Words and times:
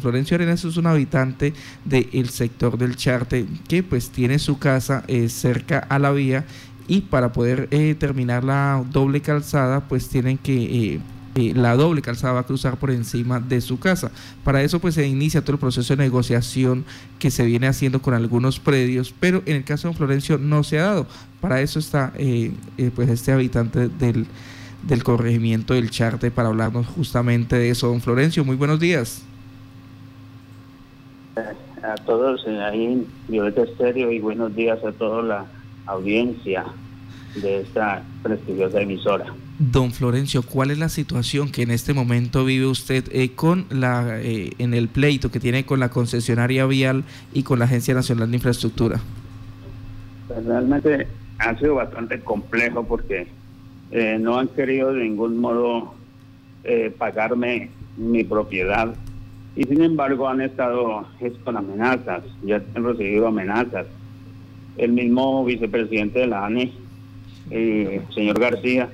Florencio 0.00 0.36
Arenas 0.36 0.64
es 0.64 0.78
un 0.78 0.86
habitante 0.86 1.52
del 1.84 2.30
sector 2.30 2.78
del 2.78 2.96
Charte 2.96 3.44
que 3.68 3.82
pues 3.82 4.08
tiene 4.08 4.38
su 4.38 4.58
casa 4.58 5.04
eh, 5.06 5.28
cerca 5.28 5.80
a 5.80 5.98
la 5.98 6.12
vía 6.12 6.46
y 6.88 7.02
para 7.02 7.34
poder 7.34 7.68
eh, 7.70 7.94
terminar 7.94 8.42
la 8.42 8.82
doble 8.90 9.20
calzada 9.20 9.86
pues 9.86 10.08
tienen 10.08 10.38
que 10.38 10.98
eh, 11.34 11.52
la 11.54 11.76
doble 11.76 12.00
calzada 12.00 12.32
va 12.32 12.40
a 12.40 12.46
cruzar 12.46 12.78
por 12.78 12.90
encima 12.90 13.38
de 13.38 13.60
su 13.60 13.78
casa. 13.78 14.10
Para 14.44 14.62
eso 14.62 14.80
pues 14.80 14.94
se 14.94 15.06
inicia 15.06 15.42
todo 15.42 15.56
el 15.56 15.60
proceso 15.60 15.94
de 15.94 16.02
negociación 16.02 16.86
que 17.18 17.30
se 17.30 17.44
viene 17.44 17.66
haciendo 17.66 18.00
con 18.00 18.14
algunos 18.14 18.60
predios, 18.60 19.12
pero 19.20 19.42
en 19.44 19.56
el 19.56 19.64
caso 19.64 19.88
de 19.88 19.94
Florencio 19.94 20.38
no 20.38 20.64
se 20.64 20.78
ha 20.78 20.84
dado. 20.84 21.06
Para 21.42 21.60
eso 21.60 21.78
está 21.78 22.14
pues 22.96 23.10
este 23.10 23.32
habitante 23.32 23.90
del, 23.90 24.26
del 24.88 25.04
corregimiento 25.04 25.74
del 25.74 25.90
Charte 25.90 26.30
para 26.30 26.48
hablarnos 26.48 26.86
justamente 26.86 27.56
de 27.56 27.68
eso. 27.68 27.88
Don 27.88 28.00
Florencio, 28.00 28.42
muy 28.42 28.56
buenos 28.56 28.80
días 28.80 29.26
a 31.36 31.94
todos 32.04 32.46
ahí 32.46 32.84
en 32.84 33.06
Violeta 33.28 33.62
Estéreo 33.62 34.12
y 34.12 34.18
buenos 34.18 34.54
días 34.54 34.82
a 34.84 34.92
toda 34.92 35.22
la 35.22 35.46
audiencia 35.86 36.64
de 37.40 37.60
esta 37.60 38.02
prestigiosa 38.22 38.80
emisora. 38.80 39.26
Don 39.58 39.92
Florencio, 39.92 40.42
¿cuál 40.42 40.70
es 40.70 40.78
la 40.78 40.88
situación 40.88 41.50
que 41.50 41.62
en 41.62 41.70
este 41.70 41.94
momento 41.94 42.44
vive 42.44 42.66
usted 42.66 43.04
eh, 43.12 43.30
con 43.34 43.66
la 43.70 44.20
eh, 44.20 44.50
en 44.58 44.74
el 44.74 44.88
pleito 44.88 45.30
que 45.30 45.40
tiene 45.40 45.64
con 45.64 45.80
la 45.80 45.88
concesionaria 45.88 46.66
vial 46.66 47.04
y 47.32 47.42
con 47.42 47.58
la 47.58 47.64
Agencia 47.64 47.94
Nacional 47.94 48.30
de 48.30 48.36
Infraestructura? 48.36 49.00
Pues 50.28 50.44
realmente 50.44 51.06
ha 51.38 51.58
sido 51.58 51.76
bastante 51.76 52.20
complejo 52.20 52.84
porque 52.84 53.28
eh, 53.90 54.18
no 54.20 54.38
han 54.38 54.48
querido 54.48 54.92
de 54.92 55.04
ningún 55.04 55.38
modo 55.38 55.94
pagarme 56.96 57.70
mi 57.96 58.22
propiedad 58.22 58.94
y 59.54 59.64
sin 59.64 59.82
embargo 59.82 60.28
han 60.28 60.40
estado 60.40 61.06
con 61.44 61.56
amenazas, 61.56 62.22
ya 62.42 62.62
han 62.74 62.84
recibido 62.84 63.26
amenazas. 63.26 63.86
El 64.78 64.92
mismo 64.92 65.44
vicepresidente 65.44 66.20
de 66.20 66.26
la 66.26 66.46
ANE, 66.46 66.72
el 67.50 68.02
señor 68.14 68.40
García, 68.40 68.88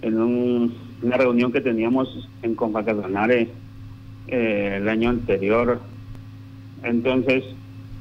en 0.00 0.18
una 0.18 1.16
reunión 1.16 1.52
que 1.52 1.60
teníamos 1.60 2.28
en 2.42 2.54
Confacasanare 2.54 3.48
eh, 4.28 4.78
el 4.80 4.88
año 4.88 5.10
anterior, 5.10 5.80
entonces 6.82 7.44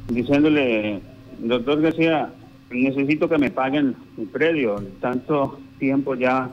diciéndole, 0.08 1.02
doctor 1.40 1.82
García, 1.82 2.32
necesito 2.72 3.28
que 3.28 3.38
me 3.38 3.52
paguen 3.52 3.96
mi 4.16 4.26
predio, 4.26 4.82
tanto 5.02 5.60
tiempo 5.80 6.16
ya 6.16 6.50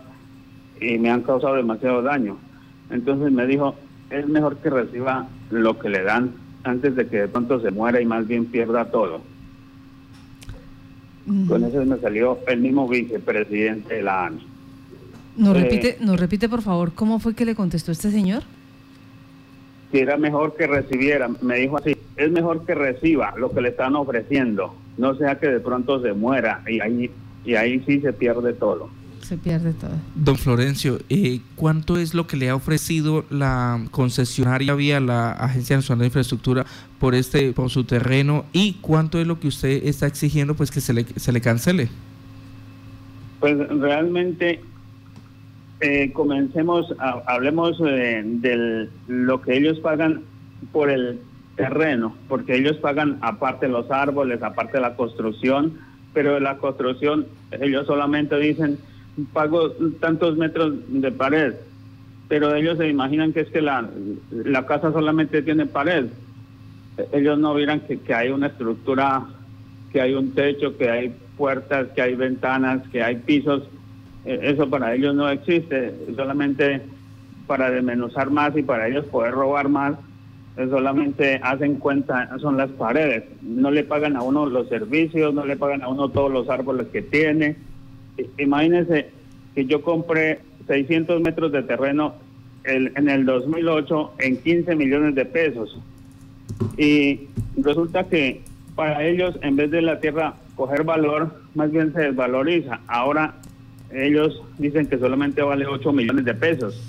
y 0.80 0.98
me 0.98 1.10
han 1.10 1.22
causado 1.22 1.54
demasiado 1.54 2.02
daño. 2.02 2.36
Entonces 2.90 3.32
me 3.32 3.46
dijo, 3.46 3.74
es 4.10 4.28
mejor 4.28 4.56
que 4.58 4.70
reciba 4.70 5.28
lo 5.50 5.78
que 5.78 5.88
le 5.88 6.02
dan 6.02 6.32
antes 6.64 6.96
de 6.96 7.06
que 7.06 7.22
de 7.22 7.28
pronto 7.28 7.60
se 7.60 7.70
muera 7.70 8.00
y 8.00 8.06
más 8.06 8.26
bien 8.26 8.46
pierda 8.46 8.86
todo. 8.86 9.20
Con 11.48 11.64
eso 11.64 11.84
me 11.84 11.98
salió 11.98 12.38
el 12.46 12.60
mismo 12.60 12.86
vicepresidente 12.88 13.96
de 13.96 14.02
la 14.02 14.26
ANI. 14.26 14.46
¿Nos, 15.36 15.56
eh, 15.56 15.60
repite, 15.60 15.96
¿Nos 16.00 16.20
repite, 16.20 16.48
por 16.48 16.62
favor, 16.62 16.92
cómo 16.94 17.18
fue 17.18 17.34
que 17.34 17.44
le 17.44 17.56
contestó 17.56 17.90
este 17.90 18.12
señor? 18.12 18.44
Que 19.90 20.02
era 20.02 20.16
mejor 20.16 20.54
que 20.56 20.68
recibiera, 20.68 21.28
me 21.42 21.56
dijo 21.56 21.78
así, 21.78 21.96
es 22.16 22.30
mejor 22.30 22.64
que 22.64 22.74
reciba 22.74 23.34
lo 23.36 23.50
que 23.50 23.60
le 23.60 23.70
están 23.70 23.96
ofreciendo, 23.96 24.74
no 24.98 25.16
sea 25.16 25.38
que 25.38 25.48
de 25.48 25.60
pronto 25.60 26.00
se 26.00 26.12
muera 26.12 26.62
y 26.66 26.80
ahí, 26.80 27.10
y 27.44 27.54
ahí 27.54 27.82
sí 27.86 28.00
se 28.00 28.12
pierde 28.12 28.52
todo 28.52 28.88
se 29.26 29.36
pierde 29.36 29.72
todo. 29.72 29.90
Don 30.14 30.36
Florencio, 30.36 30.98
eh, 31.08 31.40
¿cuánto 31.56 31.98
es 31.98 32.14
lo 32.14 32.26
que 32.26 32.36
le 32.36 32.48
ha 32.48 32.54
ofrecido 32.54 33.24
la 33.28 33.84
concesionaria 33.90 34.74
vía 34.74 35.00
la 35.00 35.32
Agencia 35.32 35.76
Nacional 35.76 36.00
de 36.00 36.06
Infraestructura 36.06 36.64
por 37.00 37.14
este 37.14 37.52
por 37.52 37.70
su 37.70 37.84
terreno 37.84 38.44
y 38.52 38.74
cuánto 38.80 39.20
es 39.20 39.26
lo 39.26 39.40
que 39.40 39.48
usted 39.48 39.86
está 39.86 40.06
exigiendo 40.06 40.54
pues 40.54 40.70
que 40.70 40.80
se 40.80 40.92
le, 40.92 41.04
se 41.04 41.32
le 41.32 41.40
cancele? 41.40 41.88
Pues 43.40 43.56
realmente 43.68 44.60
eh, 45.80 46.12
comencemos, 46.12 46.94
hablemos 47.26 47.78
de 47.78 48.88
lo 49.08 49.42
que 49.42 49.56
ellos 49.56 49.78
pagan 49.80 50.22
por 50.72 50.88
el 50.88 51.20
terreno, 51.56 52.14
porque 52.28 52.54
ellos 52.54 52.76
pagan 52.76 53.18
aparte 53.22 53.68
los 53.68 53.90
árboles, 53.90 54.42
aparte 54.42 54.80
la 54.80 54.94
construcción, 54.94 55.74
pero 56.14 56.34
de 56.34 56.40
la 56.40 56.58
construcción 56.58 57.26
ellos 57.50 57.86
solamente 57.86 58.38
dicen 58.38 58.78
pago 59.32 59.70
tantos 60.00 60.36
metros 60.36 60.74
de 60.88 61.10
pared, 61.10 61.54
pero 62.28 62.54
ellos 62.54 62.78
se 62.78 62.88
imaginan 62.88 63.32
que 63.32 63.40
es 63.40 63.48
que 63.48 63.62
la, 63.62 63.88
la 64.30 64.66
casa 64.66 64.92
solamente 64.92 65.42
tiene 65.42 65.66
pared. 65.66 66.06
Ellos 67.12 67.38
no 67.38 67.54
vieran 67.54 67.80
que, 67.80 67.98
que 67.98 68.14
hay 68.14 68.30
una 68.30 68.48
estructura, 68.48 69.24
que 69.92 70.00
hay 70.00 70.14
un 70.14 70.32
techo, 70.32 70.76
que 70.76 70.90
hay 70.90 71.14
puertas, 71.36 71.88
que 71.94 72.02
hay 72.02 72.14
ventanas, 72.14 72.86
que 72.88 73.02
hay 73.02 73.16
pisos. 73.16 73.62
E, 74.24 74.50
eso 74.50 74.68
para 74.68 74.94
ellos 74.94 75.14
no 75.14 75.28
existe, 75.28 75.94
solamente 76.16 76.82
para 77.46 77.70
desmenuzar 77.70 78.30
más 78.30 78.56
y 78.56 78.62
para 78.62 78.88
ellos 78.88 79.04
poder 79.06 79.32
robar 79.32 79.68
más, 79.68 79.94
solamente 80.56 81.38
hacen 81.42 81.76
cuenta, 81.76 82.30
son 82.38 82.56
las 82.56 82.70
paredes. 82.70 83.24
No 83.42 83.70
le 83.70 83.84
pagan 83.84 84.16
a 84.16 84.22
uno 84.22 84.46
los 84.46 84.68
servicios, 84.68 85.32
no 85.32 85.44
le 85.44 85.56
pagan 85.56 85.82
a 85.82 85.88
uno 85.88 86.08
todos 86.08 86.32
los 86.32 86.48
árboles 86.48 86.88
que 86.88 87.02
tiene 87.02 87.56
imagínense 88.38 89.10
que 89.54 89.66
yo 89.66 89.82
compré 89.82 90.40
600 90.66 91.20
metros 91.20 91.52
de 91.52 91.62
terreno 91.62 92.14
en 92.64 93.08
el 93.08 93.24
2008 93.24 94.14
en 94.18 94.38
15 94.38 94.74
millones 94.74 95.14
de 95.14 95.24
pesos. 95.24 95.78
Y 96.76 97.28
resulta 97.56 98.04
que 98.04 98.42
para 98.74 99.04
ellos, 99.04 99.38
en 99.42 99.56
vez 99.56 99.70
de 99.70 99.82
la 99.82 100.00
tierra 100.00 100.34
coger 100.56 100.84
valor, 100.84 101.34
más 101.54 101.70
bien 101.70 101.92
se 101.92 102.00
desvaloriza. 102.00 102.80
Ahora 102.86 103.34
ellos 103.92 104.42
dicen 104.58 104.86
que 104.86 104.98
solamente 104.98 105.42
vale 105.42 105.66
8 105.66 105.92
millones 105.92 106.24
de 106.24 106.34
pesos. 106.34 106.82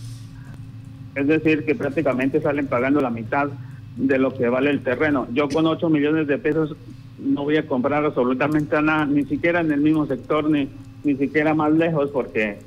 Es 1.15 1.27
decir, 1.27 1.65
que 1.65 1.75
prácticamente 1.75 2.41
salen 2.41 2.67
pagando 2.67 3.01
la 3.01 3.09
mitad 3.09 3.49
de 3.95 4.19
lo 4.19 4.33
que 4.33 4.49
vale 4.49 4.69
el 4.69 4.81
terreno. 4.81 5.27
Yo 5.33 5.47
con 5.49 5.65
8 5.65 5.89
millones 5.89 6.27
de 6.27 6.37
pesos 6.37 6.75
no 7.19 7.43
voy 7.43 7.57
a 7.57 7.65
comprar 7.65 8.05
absolutamente 8.05 8.79
nada, 8.81 9.05
ni 9.05 9.25
siquiera 9.25 9.61
en 9.61 9.71
el 9.71 9.81
mismo 9.81 10.05
sector, 10.05 10.49
ni, 10.49 10.69
ni 11.07 11.15
siquiera 11.15 11.53
más 11.53 11.71
lejos, 11.71 12.09
porque 12.11 12.57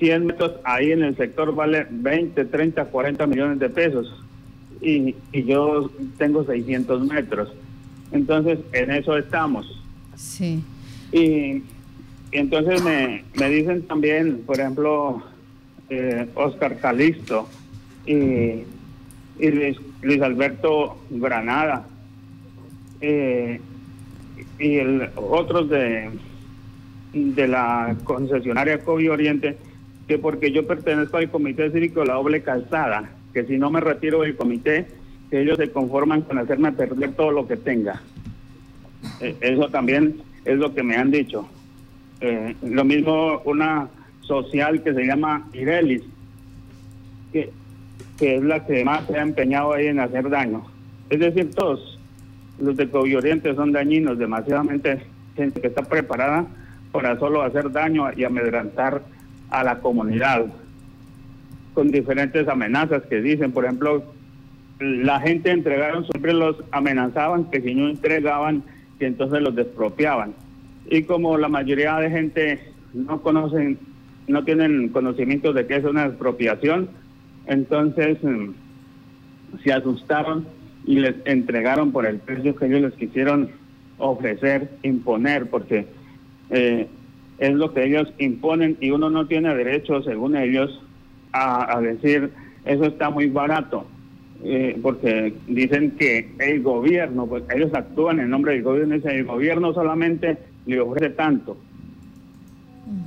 100 0.00 0.26
metros 0.26 0.52
ahí 0.64 0.90
en 0.90 1.04
el 1.04 1.16
sector 1.16 1.54
vale 1.54 1.86
20, 1.88 2.44
30, 2.44 2.84
40 2.86 3.26
millones 3.28 3.58
de 3.60 3.70
pesos. 3.70 4.12
Y, 4.80 5.14
y 5.32 5.44
yo 5.44 5.88
tengo 6.18 6.44
600 6.44 7.06
metros. 7.06 7.50
Entonces, 8.10 8.58
en 8.72 8.90
eso 8.90 9.16
estamos. 9.16 9.80
Sí. 10.16 10.62
Y, 11.12 11.62
entonces 12.32 12.82
me, 12.82 13.24
me, 13.38 13.48
dicen 13.48 13.82
también, 13.82 14.42
por 14.44 14.58
ejemplo, 14.58 15.22
eh, 15.88 16.28
Oscar 16.34 16.78
Calisto 16.78 17.48
y, 18.04 18.64
y 19.38 19.74
Luis, 20.02 20.20
Alberto 20.20 20.98
Granada 21.10 21.86
eh, 23.00 23.60
y 24.58 24.76
el, 24.76 25.10
otros 25.16 25.70
de 25.70 26.10
de 27.12 27.48
la 27.48 27.96
concesionaria 28.04 28.80
COVID 28.80 29.12
Oriente 29.12 29.56
que 30.08 30.18
porque 30.18 30.50
yo 30.50 30.66
pertenezco 30.66 31.18
al 31.18 31.30
Comité 31.30 31.70
Cívico 31.70 32.00
de 32.00 32.06
la 32.06 32.14
Doble 32.14 32.42
Calzada, 32.42 33.10
que 33.34 33.44
si 33.44 33.58
no 33.58 33.70
me 33.70 33.80
retiro 33.80 34.22
del 34.22 34.36
comité, 34.36 34.86
que 35.30 35.42
ellos 35.42 35.58
se 35.58 35.70
conforman 35.70 36.22
con 36.22 36.38
hacerme 36.38 36.72
perder 36.72 37.12
todo 37.12 37.30
lo 37.30 37.46
que 37.46 37.58
tenga. 37.58 38.00
Eh, 39.20 39.36
eso 39.40 39.68
también 39.68 40.22
es 40.46 40.56
lo 40.56 40.74
que 40.74 40.82
me 40.82 40.96
han 40.96 41.10
dicho. 41.10 41.46
Eh, 42.22 42.56
lo 42.62 42.84
mismo 42.84 43.42
una 43.44 43.88
social 44.22 44.82
que 44.82 44.94
se 44.94 45.04
llama 45.04 45.46
Irelis, 45.52 46.02
que, 47.30 47.50
que 48.18 48.36
es 48.36 48.42
la 48.42 48.64
que 48.64 48.82
más 48.84 49.06
se 49.06 49.18
ha 49.18 49.22
empeñado 49.22 49.74
ahí 49.74 49.88
en 49.88 50.00
hacer 50.00 50.30
daño. 50.30 50.64
Es 51.10 51.20
decir, 51.20 51.50
todos 51.54 51.98
los 52.58 52.76
de 52.76 52.88
COVID 52.88 53.18
Oriente 53.18 53.54
son 53.54 53.72
dañinos, 53.72 54.18
demasiadamente 54.18 55.02
gente 55.36 55.60
que 55.60 55.66
está 55.66 55.82
preparada 55.82 56.46
para 56.92 57.18
solo 57.18 57.42
hacer 57.42 57.70
daño 57.70 58.10
y 58.16 58.24
amedrantar 58.24 59.02
a 59.50 59.64
la 59.64 59.80
comunidad 59.80 60.46
con 61.74 61.90
diferentes 61.90 62.48
amenazas 62.48 63.02
que 63.04 63.20
dicen, 63.20 63.52
por 63.52 63.64
ejemplo, 63.64 64.02
la 64.80 65.20
gente 65.20 65.50
entregaron, 65.50 66.04
siempre 66.06 66.32
los 66.32 66.56
amenazaban 66.72 67.50
que 67.50 67.60
si 67.60 67.74
no 67.74 67.88
entregaban, 67.88 68.62
que 68.98 69.06
entonces 69.06 69.40
los 69.42 69.54
despropiaban. 69.54 70.34
Y 70.90 71.02
como 71.02 71.36
la 71.38 71.48
mayoría 71.48 71.96
de 71.96 72.10
gente 72.10 72.60
no 72.94 73.20
conocen, 73.22 73.78
no 74.26 74.44
tienen 74.44 74.88
conocimiento 74.88 75.52
de 75.52 75.66
qué 75.66 75.76
es 75.76 75.84
una 75.84 76.06
expropiación, 76.06 76.88
entonces 77.46 78.18
mm, 78.22 78.50
se 79.62 79.72
asustaron 79.72 80.46
y 80.84 81.00
les 81.00 81.14
entregaron 81.26 81.92
por 81.92 82.06
el 82.06 82.18
precio 82.18 82.56
que 82.56 82.66
ellos 82.66 82.80
les 82.82 82.94
quisieron 82.94 83.50
ofrecer, 83.98 84.70
imponer, 84.82 85.48
porque 85.50 85.86
eh, 86.50 86.86
es 87.38 87.54
lo 87.54 87.72
que 87.72 87.84
ellos 87.84 88.12
imponen 88.18 88.76
y 88.80 88.90
uno 88.90 89.10
no 89.10 89.26
tiene 89.26 89.54
derecho, 89.54 90.02
según 90.02 90.36
ellos, 90.36 90.82
a, 91.32 91.80
decir 91.80 92.30
eso 92.64 92.84
está 92.84 93.10
muy 93.10 93.26
barato. 93.26 93.86
eh, 94.44 94.78
porque 94.80 95.34
dicen 95.48 95.92
que 95.98 96.30
el 96.38 96.62
gobierno, 96.62 97.26
pues 97.26 97.42
ellos 97.54 97.74
actúan 97.74 98.20
en 98.20 98.30
nombre 98.30 98.52
del 98.52 98.62
gobierno, 98.62 98.94
y 98.94 98.98
dicen 98.98 99.16
el 99.16 99.24
gobierno 99.24 99.72
solamente 99.72 100.38
le 100.66 100.80
ofrece 100.80 101.10
tanto. 101.10 101.56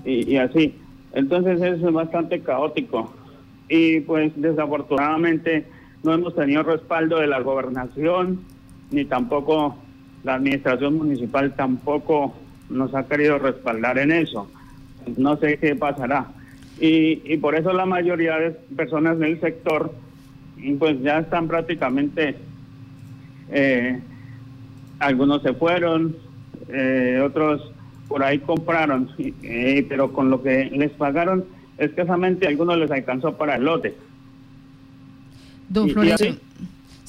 Y, 0.04 0.34
y 0.34 0.38
así. 0.38 0.76
Entonces 1.14 1.62
eso 1.62 1.88
es 1.88 1.94
bastante 1.94 2.42
caótico. 2.42 3.14
Y 3.70 4.02
pues 4.02 4.34
desafortunadamente 4.36 5.66
no 6.04 6.14
hemos 6.14 6.36
tenido 6.36 6.64
respaldo 6.64 7.20
de 7.20 7.28
la 7.28 7.40
gobernación, 7.40 8.42
ni 8.92 9.06
tampoco 9.06 9.78
la 10.24 10.36
administración 10.36 10.98
municipal 10.98 11.56
tampoco 11.56 12.34
nos 12.72 12.94
ha 12.96 13.08
querido 13.08 13.38
respaldar 13.38 14.00
en 14.00 14.12
eso. 14.12 14.50
No 15.18 15.38
sé 15.38 15.58
qué 15.58 15.76
pasará. 15.76 16.28
Y, 16.80 17.22
y 17.26 17.38
por 17.38 17.56
eso 17.56 17.74
la 17.74 17.86
mayoría 17.86 18.38
de 18.38 18.52
personas 18.76 19.20
del 19.20 19.40
sector 19.40 19.94
pues 20.78 21.02
ya 21.02 21.20
están 21.20 21.48
prácticamente, 21.48 22.36
eh, 23.52 24.00
algunos 25.00 25.42
se 25.42 25.54
fueron, 25.54 26.16
eh, 26.70 27.22
otros 27.24 27.72
por 28.08 28.24
ahí 28.24 28.40
compraron, 28.40 29.10
eh, 29.44 29.86
pero 29.88 30.12
con 30.14 30.30
lo 30.30 30.42
que 30.44 30.66
les 30.72 30.92
pagaron, 30.92 31.46
escasamente 31.78 32.46
a 32.46 32.50
algunos 32.50 32.78
les 32.78 32.92
alcanzó 32.92 33.38
para 33.38 33.56
el 33.56 33.64
lote. 33.64 33.96
Don 35.70 35.90
Florencio. 35.90 36.36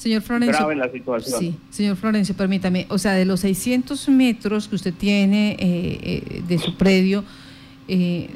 Señor 0.03 0.21
Florencio. 0.21 0.57
Grave 0.57 0.75
la 0.75 0.91
situación. 0.91 1.39
Sí, 1.39 1.55
señor 1.69 1.95
Florencio, 1.95 2.35
permítame. 2.35 2.85
O 2.89 2.97
sea, 2.97 3.13
de 3.13 3.23
los 3.23 3.39
600 3.39 4.09
metros 4.09 4.67
que 4.67 4.75
usted 4.75 4.93
tiene 4.93 5.55
de 6.45 6.57
su 6.57 6.75
predio, 6.75 7.23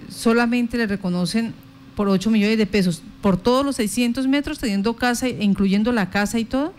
solamente 0.08 0.78
le 0.78 0.88
reconocen 0.88 1.54
por 1.98 2.08
8 2.08 2.30
millones 2.30 2.58
de 2.58 2.68
pesos, 2.68 3.04
por 3.22 3.36
todos 3.36 3.66
los 3.66 3.76
600 3.76 4.28
metros, 4.28 4.60
teniendo 4.60 4.94
casa, 4.94 5.28
incluyendo 5.28 5.92
la 5.92 6.10
casa 6.10 6.40
y 6.40 6.46
todo? 6.46 6.72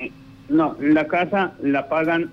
No, 0.49 0.75
la 0.81 1.07
casa 1.07 1.53
la 1.61 1.89
pagan 1.89 2.31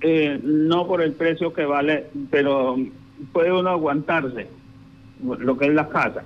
eh, 0.00 0.40
no 0.42 0.86
por 0.86 1.02
el 1.02 1.12
precio 1.12 1.52
que 1.52 1.64
vale, 1.64 2.06
pero 2.30 2.76
puede 3.32 3.52
uno 3.52 3.68
aguantarse 3.68 4.46
lo 5.22 5.58
que 5.58 5.66
es 5.66 5.74
la 5.74 5.88
casa 5.88 6.22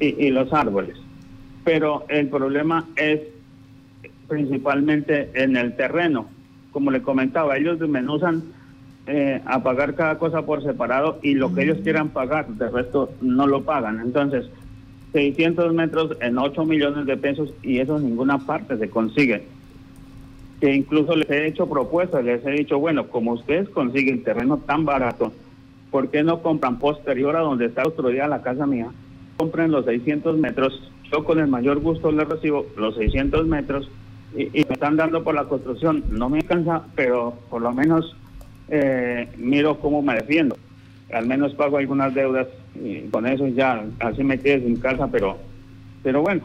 y, 0.00 0.30
los 0.30 0.52
árboles. 0.52 0.96
Pero 1.64 2.04
el 2.08 2.28
problema 2.28 2.86
es 2.96 3.20
principalmente 4.32 5.28
en 5.34 5.58
el 5.58 5.76
terreno. 5.76 6.26
Como 6.70 6.90
le 6.90 7.02
comentaba, 7.02 7.58
ellos 7.58 7.78
desmenuzan 7.78 8.42
eh, 9.06 9.42
a 9.44 9.62
pagar 9.62 9.94
cada 9.94 10.16
cosa 10.16 10.40
por 10.46 10.62
separado 10.62 11.18
y 11.22 11.34
lo 11.34 11.52
que 11.52 11.64
ellos 11.64 11.76
quieran 11.82 12.08
pagar, 12.08 12.48
de 12.48 12.70
resto 12.70 13.10
no 13.20 13.46
lo 13.46 13.62
pagan. 13.62 14.00
Entonces, 14.00 14.46
600 15.12 15.74
metros 15.74 16.16
en 16.22 16.38
8 16.38 16.64
millones 16.64 17.04
de 17.04 17.18
pesos 17.18 17.52
y 17.62 17.80
eso 17.80 17.98
en 17.98 18.04
ninguna 18.06 18.38
parte 18.38 18.78
se 18.78 18.88
consigue. 18.88 19.44
Que 20.62 20.74
incluso 20.74 21.14
les 21.14 21.28
he 21.28 21.46
hecho 21.46 21.68
propuestas, 21.68 22.24
les 22.24 22.42
he 22.46 22.52
dicho, 22.52 22.78
bueno, 22.78 23.08
como 23.08 23.32
ustedes 23.32 23.68
consiguen 23.68 24.24
terreno 24.24 24.56
tan 24.56 24.86
barato, 24.86 25.30
¿por 25.90 26.08
qué 26.08 26.22
no 26.22 26.40
compran 26.40 26.78
posterior 26.78 27.36
a 27.36 27.40
donde 27.40 27.66
está 27.66 27.82
construida 27.82 28.28
la 28.28 28.40
casa 28.40 28.66
mía? 28.66 28.88
Compren 29.36 29.72
los 29.72 29.84
600 29.84 30.38
metros, 30.38 30.90
yo 31.12 31.22
con 31.22 31.38
el 31.38 31.48
mayor 31.48 31.80
gusto 31.80 32.10
les 32.10 32.26
recibo 32.26 32.64
los 32.78 32.96
600 32.96 33.46
metros 33.46 33.90
y, 34.34 34.64
me 34.64 34.74
están 34.74 34.96
dando 34.96 35.22
por 35.22 35.34
la 35.34 35.44
construcción. 35.44 36.04
No 36.10 36.28
me 36.28 36.38
alcanza, 36.38 36.82
pero 36.94 37.34
por 37.50 37.62
lo 37.62 37.72
menos 37.72 38.16
eh, 38.68 39.28
miro 39.36 39.78
cómo 39.80 40.02
me 40.02 40.14
defiendo. 40.14 40.56
Al 41.12 41.26
menos 41.26 41.54
pago 41.54 41.76
algunas 41.76 42.14
deudas 42.14 42.48
y 42.74 43.02
con 43.08 43.26
eso 43.26 43.46
ya 43.48 43.84
así 44.00 44.24
me 44.24 44.38
quedé 44.38 44.64
sin 44.64 44.76
casa, 44.76 45.08
pero, 45.08 45.36
pero 46.02 46.22
bueno, 46.22 46.42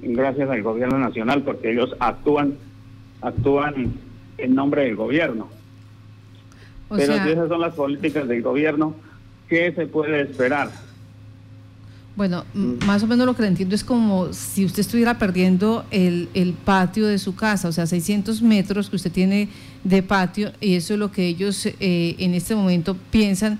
gracias 0.00 0.50
al 0.50 0.62
gobierno 0.62 0.98
nacional 0.98 1.42
porque 1.42 1.70
ellos 1.70 1.94
actúan, 2.00 2.54
actúan 3.20 3.92
en 4.38 4.54
nombre 4.54 4.84
del 4.84 4.96
gobierno. 4.96 5.48
pero 6.88 7.14
si 7.22 7.30
esas 7.30 7.48
son 7.48 7.60
las 7.60 7.74
políticas 7.74 8.26
del 8.26 8.42
gobierno, 8.42 8.94
¿qué 9.48 9.72
se 9.72 9.86
puede 9.86 10.22
esperar? 10.22 10.70
Bueno, 12.18 12.44
mm. 12.52 12.84
más 12.84 13.02
o 13.02 13.06
menos 13.06 13.24
lo 13.24 13.34
que 13.34 13.42
le 13.42 13.48
entiendo 13.48 13.74
es 13.74 13.84
como 13.84 14.34
si 14.34 14.66
usted 14.66 14.80
estuviera 14.80 15.18
perdiendo 15.18 15.86
el, 15.90 16.28
el, 16.34 16.52
patio 16.52 17.06
de 17.06 17.18
su 17.18 17.34
casa, 17.34 17.68
o 17.68 17.72
sea, 17.72 17.86
600 17.86 18.42
metros 18.42 18.90
que 18.90 18.96
usted 18.96 19.10
tiene 19.10 19.48
de 19.84 20.02
patio, 20.02 20.52
y 20.60 20.74
eso 20.74 20.92
es 20.92 20.98
lo 20.98 21.10
que 21.10 21.26
ellos 21.26 21.64
eh, 21.64 22.16
en 22.18 22.34
este 22.34 22.54
momento 22.54 22.94
piensan 23.10 23.58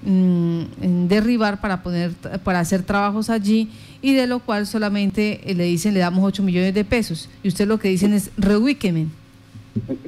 Mm, 0.00 1.08
derribar 1.08 1.60
para 1.60 1.82
poner 1.82 2.12
para 2.44 2.60
hacer 2.60 2.84
trabajos 2.84 3.30
allí 3.30 3.68
y 4.00 4.14
de 4.14 4.28
lo 4.28 4.38
cual 4.38 4.64
solamente 4.64 5.40
eh, 5.44 5.56
le 5.56 5.64
dicen 5.64 5.92
le 5.92 5.98
damos 5.98 6.22
8 6.22 6.44
millones 6.44 6.72
de 6.72 6.84
pesos 6.84 7.28
y 7.42 7.48
usted 7.48 7.66
lo 7.66 7.80
que 7.80 7.88
dicen 7.88 8.12
es 8.12 8.30
reubíqueme. 8.38 9.06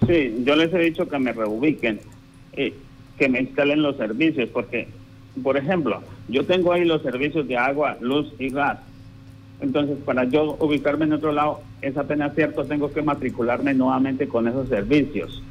Sí, 0.07 0.45
yo 0.45 0.55
les 0.55 0.73
he 0.73 0.79
dicho 0.79 1.09
que 1.09 1.19
me 1.19 1.33
reubiquen, 1.33 1.99
eh, 2.53 2.73
que 3.19 3.29
me 3.29 3.41
instalen 3.41 3.83
los 3.83 3.97
servicios, 3.97 4.49
porque, 4.51 4.87
por 5.43 5.57
ejemplo, 5.57 6.03
yo 6.29 6.45
tengo 6.45 6.73
ahí 6.73 6.85
los 6.85 7.03
servicios 7.03 7.47
de 7.47 7.57
agua, 7.57 7.97
luz 8.01 8.33
y 8.39 8.51
gas. 8.51 8.79
Entonces, 9.61 9.99
para 10.05 10.25
yo 10.25 10.57
ubicarme 10.59 11.05
en 11.05 11.13
otro 11.13 11.33
lado, 11.33 11.61
es 11.83 11.97
apenas 11.97 12.35
cierto, 12.35 12.65
tengo 12.65 12.91
que 12.93 13.03
matricularme 13.03 13.75
nuevamente 13.75 14.27
con 14.27 14.49
esos 14.49 14.69
servicios. 14.69 15.43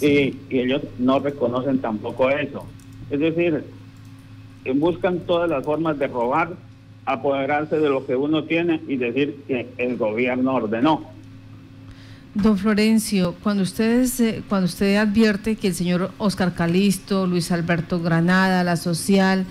Y, 0.00 0.36
y 0.50 0.60
ellos 0.60 0.82
no 0.98 1.18
reconocen 1.18 1.78
tampoco 1.78 2.28
eso. 2.30 2.66
Es 3.10 3.20
decir, 3.20 3.64
buscan 4.74 5.20
todas 5.20 5.48
las 5.48 5.64
formas 5.64 5.98
de 5.98 6.06
robar, 6.06 6.50
apoderarse 7.06 7.78
de 7.78 7.88
lo 7.88 8.06
que 8.06 8.16
uno 8.16 8.44
tiene 8.44 8.80
y 8.88 8.96
decir 8.96 9.42
que 9.46 9.68
el 9.78 9.96
gobierno 9.96 10.54
ordenó. 10.54 11.13
Don 12.34 12.58
Florencio, 12.58 13.34
cuando 13.42 13.62
ustedes, 13.62 14.18
eh, 14.18 14.42
cuando 14.48 14.66
usted 14.66 14.96
advierte 14.96 15.54
que 15.54 15.68
el 15.68 15.74
señor 15.74 16.10
Oscar 16.18 16.54
Calisto, 16.54 17.26
Luis 17.26 17.52
Alberto 17.52 18.00
Granada, 18.00 18.64
la 18.64 18.76
social, 18.76 19.46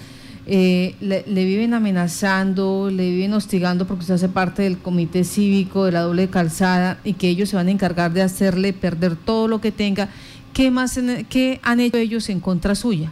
eh, 0.46 0.96
le, 1.00 1.24
viven 1.46 1.74
amenazando, 1.74 2.90
le 2.92 3.10
viven 3.10 3.32
hostigando 3.34 3.88
porque 3.88 4.02
usted 4.02 4.16
hace 4.16 4.28
parte 4.28 4.64
del 4.64 4.78
comité 4.78 5.24
cívico 5.24 5.86
de 5.86 5.94
la 5.94 6.02
doble 6.02 6.28
calzada 6.28 7.00
y 7.06 7.14
que 7.14 7.30
ellos 7.30 7.48
se 7.48 7.56
van 7.56 7.70
a 7.70 7.72
encargar 7.72 8.12
de 8.12 8.22
hacerle 8.22 8.74
perder 8.74 9.16
todo 9.16 9.48
lo 9.48 9.62
que 9.62 9.72
tenga, 9.72 10.10
¿qué 10.54 10.70
más 10.70 11.00
qué 11.30 11.62
han 11.64 11.80
hecho 11.80 11.98
ellos 11.98 12.30
en 12.30 12.42
contra 12.42 12.76
suya? 12.76 13.12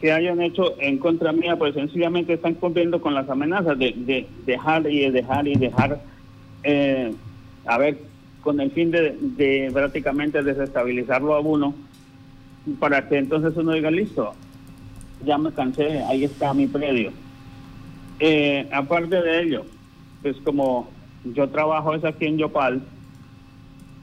que 0.00 0.12
hayan 0.12 0.40
hecho 0.42 0.74
en 0.80 0.98
contra 0.98 1.32
mía, 1.32 1.56
pues 1.56 1.74
sencillamente 1.74 2.34
están 2.34 2.54
cumpliendo 2.54 3.00
con 3.00 3.14
las 3.14 3.28
amenazas 3.28 3.78
de, 3.78 4.26
dejar 4.46 4.86
y 4.90 5.10
dejar 5.10 5.48
y 5.48 5.54
dejar, 5.54 6.00
eh, 6.62 7.14
a 7.66 7.78
ver, 7.78 7.98
con 8.42 8.60
el 8.60 8.70
fin 8.70 8.90
de, 8.90 9.70
prácticamente 9.72 10.42
desestabilizarlo 10.42 11.34
a 11.34 11.40
uno, 11.40 11.74
para 12.78 13.08
que 13.08 13.18
entonces 13.18 13.56
uno 13.56 13.72
diga, 13.72 13.90
listo, 13.90 14.34
ya 15.24 15.38
me 15.38 15.52
cansé, 15.52 16.02
ahí 16.04 16.24
está 16.24 16.54
mi 16.54 16.66
predio. 16.66 17.12
Eh, 18.20 18.68
aparte 18.72 19.20
de 19.20 19.42
ello, 19.42 19.64
pues 20.22 20.36
como 20.38 20.88
yo 21.24 21.48
trabajo 21.48 21.94
es 21.94 22.04
aquí 22.04 22.26
en 22.26 22.38
Yopal, 22.38 22.82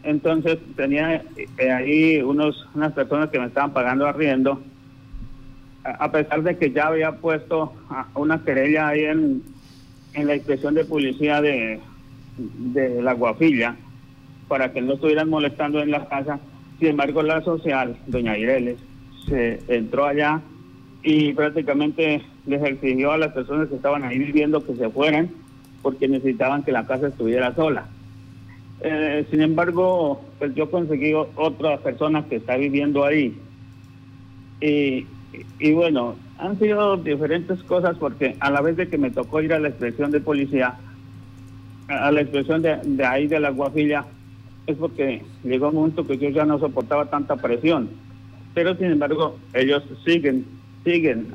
entonces 0.03 0.57
tenía 0.75 1.23
eh, 1.57 1.71
ahí 1.71 2.21
unos 2.21 2.67
unas 2.75 2.93
personas 2.93 3.29
que 3.29 3.39
me 3.39 3.47
estaban 3.47 3.73
pagando 3.73 4.05
arriendo 4.05 4.61
a 5.85 6.11
pesar 6.11 6.41
de 6.41 6.57
que 6.57 6.71
ya 6.71 6.87
había 6.87 7.11
puesto 7.13 7.73
una 8.15 8.43
querella 8.43 8.89
ahí 8.89 9.03
en, 9.03 9.43
en 10.13 10.27
la 10.27 10.35
inspección 10.35 10.73
de 10.73 10.83
policía 10.83 11.41
de, 11.41 11.79
de 12.37 13.01
la 13.01 13.13
Guafilla 13.13 13.75
para 14.47 14.71
que 14.71 14.81
no 14.81 14.93
estuvieran 14.93 15.29
molestando 15.29 15.81
en 15.81 15.91
la 15.91 16.07
casa. 16.07 16.39
Sin 16.79 16.89
embargo, 16.89 17.23
la 17.23 17.41
social, 17.41 17.97
doña 18.07 18.37
Ireles, 18.37 18.77
se 19.27 19.61
entró 19.67 20.05
allá 20.05 20.41
y 21.03 21.33
prácticamente 21.33 22.21
les 22.45 22.63
exigió 22.63 23.11
a 23.11 23.17
las 23.17 23.33
personas 23.33 23.69
que 23.69 23.75
estaban 23.75 24.03
ahí 24.03 24.19
viviendo 24.19 24.65
que 24.65 24.75
se 24.75 24.89
fueran 24.89 25.29
porque 25.81 26.07
necesitaban 26.07 26.63
que 26.63 26.71
la 26.71 26.85
casa 26.85 27.07
estuviera 27.07 27.53
sola. 27.55 27.87
Eh, 28.81 29.25
sin 29.31 29.41
embargo, 29.41 30.21
pues 30.37 30.53
yo 30.55 30.69
conseguí 30.69 31.13
otra 31.13 31.77
persona 31.77 32.25
que 32.25 32.37
está 32.37 32.57
viviendo 32.57 33.05
ahí. 33.05 33.37
Y 34.61 35.71
bueno, 35.73 36.15
han 36.37 36.57
sido 36.59 36.97
diferentes 36.97 37.61
cosas 37.63 37.97
porque 37.97 38.35
a 38.39 38.49
la 38.49 38.61
vez 38.61 38.77
de 38.77 38.87
que 38.87 38.97
me 38.97 39.11
tocó 39.11 39.41
ir 39.41 39.53
a 39.53 39.59
la 39.59 39.69
expresión 39.69 40.11
de 40.11 40.19
policía, 40.19 40.75
a 41.87 42.11
la 42.11 42.21
expresión 42.21 42.61
de, 42.61 43.05
ahí 43.05 43.27
de 43.27 43.39
la 43.39 43.51
guafilla, 43.51 44.05
es 44.67 44.75
porque 44.77 45.21
llegó 45.43 45.69
un 45.69 45.75
momento 45.75 46.05
que 46.05 46.17
yo 46.17 46.29
ya 46.29 46.45
no 46.45 46.59
soportaba 46.59 47.05
tanta 47.05 47.35
presión. 47.35 47.89
Pero 48.53 48.75
sin 48.75 48.87
embargo, 48.87 49.37
ellos 49.53 49.83
siguen, 50.05 50.45
siguen. 50.83 51.27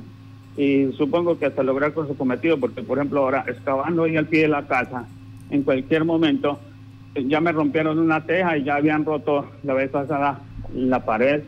Y 0.57 0.93
supongo 0.97 1.39
que 1.39 1.47
hasta 1.47 1.63
lograr 1.63 1.93
con 1.93 2.09
su 2.09 2.17
cometido, 2.17 2.59
porque 2.59 2.83
por 2.83 2.99
ejemplo 2.99 3.21
ahora 3.21 3.45
excavando 3.47 4.05
ahí 4.05 4.17
al 4.17 4.27
pie 4.27 4.43
de 4.43 4.49
la 4.49 4.67
casa, 4.67 5.07
en 5.51 5.63
cualquier 5.63 6.05
momento, 6.05 6.59
ya 7.15 7.41
me 7.41 7.53
rompieron 7.53 7.99
una 7.99 8.25
teja 8.25 8.57
y 8.57 8.65
ya 8.65 8.77
habían 8.77 9.05
roto 9.05 9.47
la 9.63 9.75
vez 9.75 9.91
pasada 9.91 10.41
la 10.75 11.05
pared. 11.05 11.43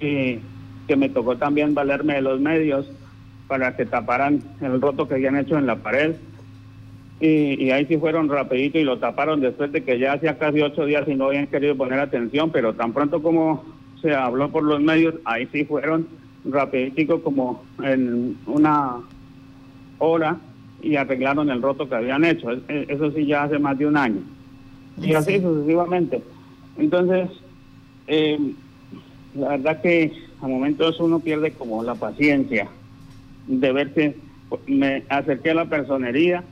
Y 0.00 0.38
que 0.86 0.96
me 0.96 1.08
tocó 1.08 1.36
también 1.36 1.74
valerme 1.74 2.14
de 2.14 2.22
los 2.22 2.40
medios 2.40 2.86
para 3.48 3.76
que 3.76 3.86
taparan 3.86 4.42
el 4.60 4.80
roto 4.80 5.08
que 5.08 5.14
habían 5.14 5.36
hecho 5.36 5.58
en 5.58 5.66
la 5.66 5.76
pared. 5.76 6.16
Y, 7.18 7.70
ahí 7.70 7.86
sí 7.86 7.96
fueron 7.96 8.28
rapidito 8.28 8.78
y 8.78 8.84
lo 8.84 8.98
taparon 8.98 9.40
después 9.40 9.72
de 9.72 9.82
que 9.82 9.98
ya 9.98 10.12
hacía 10.12 10.38
casi 10.38 10.60
ocho 10.60 10.84
días 10.84 11.08
y 11.08 11.14
no 11.14 11.26
habían 11.26 11.46
querido 11.46 11.76
poner 11.76 11.98
atención, 11.98 12.50
pero 12.50 12.74
tan 12.74 12.92
pronto 12.92 13.22
como 13.22 13.64
se 14.02 14.14
habló 14.14 14.50
por 14.50 14.62
los 14.62 14.80
medios, 14.80 15.14
ahí 15.24 15.48
sí 15.50 15.64
fueron 15.64 16.06
rapidito 16.44 17.22
como 17.22 17.64
en 17.82 18.36
una 18.46 18.96
hora 19.98 20.36
y 20.82 20.96
arreglaron 20.96 21.50
el 21.50 21.62
roto 21.62 21.88
que 21.88 21.94
habían 21.94 22.24
hecho. 22.24 22.50
Eso 22.68 23.10
sí 23.12 23.26
ya 23.26 23.44
hace 23.44 23.58
más 23.58 23.78
de 23.78 23.86
un 23.86 23.96
año. 23.96 24.20
Y 25.00 25.14
así 25.14 25.40
sucesivamente. 25.40 26.22
Entonces, 26.78 27.30
eh, 28.06 28.38
la 29.34 29.48
verdad 29.48 29.80
que 29.80 30.12
a 30.42 30.46
momentos 30.46 31.00
uno 31.00 31.18
pierde 31.20 31.52
como 31.52 31.82
la 31.82 31.94
paciencia 31.94 32.68
de 33.46 33.72
verse. 33.72 34.16
Me 34.66 35.02
acerqué 35.08 35.50
a 35.50 35.54
la 35.54 35.64
personería 35.64 36.44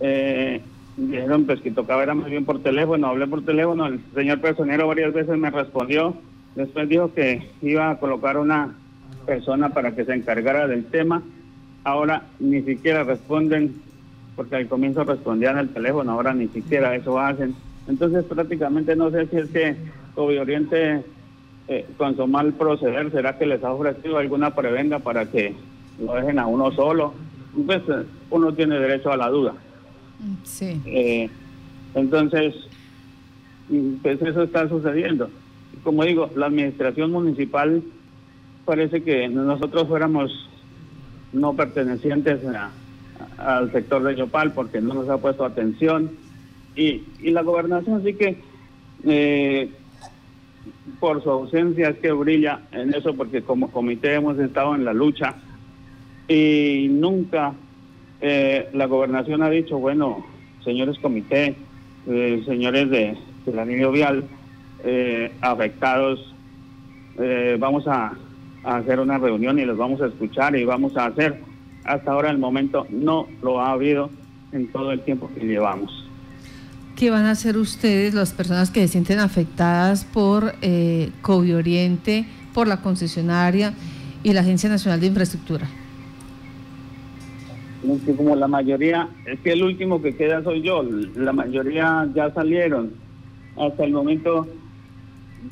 eh, 0.00 0.60
dijeron 0.96 1.44
pues 1.44 1.60
que 1.60 1.70
tocaba 1.70 2.02
era 2.02 2.14
más 2.14 2.30
bien 2.30 2.44
por 2.44 2.62
teléfono, 2.62 3.08
hablé 3.08 3.26
por 3.26 3.44
teléfono, 3.44 3.86
el 3.86 4.00
señor 4.14 4.40
personero 4.40 4.86
varias 4.86 5.12
veces 5.12 5.36
me 5.36 5.50
respondió, 5.50 6.14
después 6.54 6.88
dijo 6.88 7.12
que 7.12 7.50
iba 7.62 7.90
a 7.90 7.98
colocar 7.98 8.38
una 8.38 8.74
persona 9.26 9.70
para 9.70 9.94
que 9.94 10.04
se 10.04 10.14
encargara 10.14 10.66
del 10.66 10.86
tema, 10.86 11.22
ahora 11.84 12.22
ni 12.38 12.62
siquiera 12.62 13.04
responden, 13.04 13.74
porque 14.34 14.56
al 14.56 14.68
comienzo 14.68 15.04
respondían 15.04 15.58
al 15.58 15.68
teléfono, 15.68 16.12
ahora 16.12 16.34
ni 16.34 16.48
siquiera 16.48 16.94
eso 16.94 17.18
hacen. 17.18 17.54
Entonces 17.88 18.24
prácticamente 18.24 18.96
no 18.96 19.10
sé 19.10 19.26
si 19.26 19.36
es 19.36 19.50
que 19.50 19.76
Covid 20.14 20.40
Oriente 20.40 21.04
eh, 21.68 21.86
con 21.96 22.16
su 22.16 22.26
mal 22.26 22.52
proceder, 22.54 23.10
¿será 23.10 23.38
que 23.38 23.46
les 23.46 23.62
ha 23.62 23.72
ofrecido 23.72 24.18
alguna 24.18 24.54
prebenda 24.54 24.98
para 24.98 25.26
que 25.26 25.54
lo 26.00 26.14
dejen 26.14 26.38
a 26.38 26.46
uno 26.46 26.70
solo? 26.72 27.14
Pues 27.66 27.82
eh, 27.88 28.04
uno 28.30 28.52
tiene 28.54 28.78
derecho 28.78 29.10
a 29.10 29.16
la 29.16 29.28
duda. 29.28 29.54
Sí. 30.44 30.80
Eh, 30.86 31.30
entonces, 31.94 32.54
pues 34.02 34.20
eso 34.22 34.42
está 34.42 34.68
sucediendo. 34.68 35.30
Como 35.82 36.04
digo, 36.04 36.30
la 36.36 36.46
administración 36.46 37.12
municipal 37.12 37.82
parece 38.64 39.02
que 39.02 39.28
nosotros 39.28 39.88
fuéramos 39.88 40.48
no 41.32 41.54
pertenecientes 41.54 42.40
al 43.38 43.72
sector 43.72 44.02
de 44.02 44.16
Yopal 44.16 44.52
porque 44.52 44.80
no 44.80 44.94
nos 44.94 45.08
ha 45.08 45.18
puesto 45.18 45.44
atención 45.44 46.10
y, 46.74 47.02
y 47.20 47.30
la 47.30 47.42
gobernación 47.42 48.02
sí 48.04 48.14
que 48.14 48.38
eh, 49.04 49.70
por 51.00 51.22
su 51.22 51.30
ausencia 51.30 51.90
es 51.90 51.98
que 51.98 52.12
brilla 52.12 52.60
en 52.72 52.94
eso 52.94 53.14
porque 53.14 53.42
como 53.42 53.70
comité 53.70 54.14
hemos 54.14 54.38
estado 54.38 54.74
en 54.74 54.84
la 54.84 54.92
lucha 54.92 55.34
y 56.28 56.88
nunca 56.90 57.54
eh, 58.20 58.68
la 58.72 58.86
gobernación 58.86 59.42
ha 59.42 59.50
dicho, 59.50 59.78
bueno, 59.78 60.24
señores 60.64 60.98
comité, 60.98 61.54
eh, 62.06 62.42
señores 62.46 62.90
de, 62.90 63.16
la 63.52 63.64
línea 63.64 63.88
vial, 63.88 64.24
eh, 64.84 65.30
afectados, 65.40 66.32
vamos 67.58 67.86
a, 67.86 68.12
hacer 68.64 68.98
una 68.98 69.16
reunión 69.16 69.58
y 69.60 69.64
los 69.64 69.78
vamos 69.78 70.00
a 70.00 70.06
escuchar 70.06 70.56
y 70.56 70.64
vamos 70.64 70.96
a 70.96 71.06
hacer. 71.06 71.40
Hasta 71.84 72.10
ahora 72.10 72.30
el 72.30 72.38
momento 72.38 72.86
no 72.90 73.28
lo 73.40 73.60
ha 73.60 73.70
habido 73.70 74.10
en 74.50 74.66
todo 74.72 74.90
el 74.90 75.00
tiempo 75.02 75.30
que 75.32 75.46
llevamos. 75.46 76.06
¿Qué 76.96 77.10
van 77.10 77.26
a 77.26 77.30
hacer 77.30 77.58
ustedes, 77.58 78.12
las 78.12 78.32
personas 78.32 78.70
que 78.70 78.80
se 78.80 78.88
sienten 78.88 79.20
afectadas 79.20 80.04
por 80.04 80.54
eh, 80.62 81.10
Oriente, 81.22 82.26
por 82.52 82.66
la 82.66 82.80
concesionaria 82.80 83.74
y 84.24 84.32
la 84.32 84.40
Agencia 84.40 84.68
Nacional 84.68 85.00
de 85.00 85.06
Infraestructura? 85.06 85.68
Como 88.16 88.36
la 88.36 88.48
mayoría, 88.48 89.08
es 89.24 89.38
que 89.40 89.52
el 89.52 89.62
último 89.62 90.02
que 90.02 90.16
queda 90.16 90.42
soy 90.42 90.62
yo, 90.62 90.82
la 90.82 91.32
mayoría 91.32 92.08
ya 92.14 92.32
salieron. 92.32 92.92
Hasta 93.56 93.84
el 93.84 93.92
momento, 93.92 94.46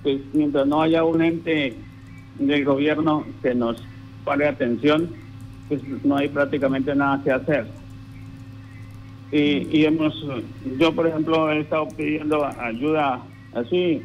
pues 0.02 0.20
mientras 0.32 0.66
no 0.66 0.82
haya 0.82 1.04
un 1.04 1.22
ente 1.22 1.74
del 2.38 2.64
gobierno 2.64 3.24
que 3.42 3.54
nos 3.54 3.82
pare 4.24 4.48
atención, 4.48 5.10
pues 5.68 5.80
no 6.04 6.16
hay 6.16 6.28
prácticamente 6.28 6.94
nada 6.94 7.22
que 7.22 7.30
hacer. 7.30 7.66
Y, 9.32 9.84
hemos, 9.84 10.14
yo 10.78 10.92
por 10.92 11.08
ejemplo 11.08 11.50
he 11.50 11.60
estado 11.60 11.88
pidiendo 11.88 12.44
ayuda 12.44 13.20
así, 13.52 14.00